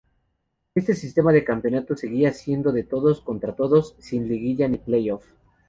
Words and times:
El 0.73 0.83
sistema 0.83 1.31
de 1.31 1.43
campeonato 1.43 1.95
seguía 1.95 2.33
siendo 2.33 2.71
de 2.71 2.83
todos 2.83 3.21
contra 3.21 3.55
todos, 3.55 3.95
sin 3.99 4.27
liguilla 4.27 4.67
ni 4.67 4.79
Playoff. 4.79 5.27